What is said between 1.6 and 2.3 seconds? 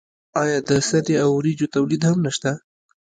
تولید هم